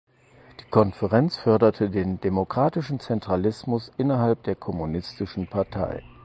[0.59, 6.01] Die Konferenz förderte den „Demokratischen Zentralismus“ innerhalb der Kommunistischen Partei.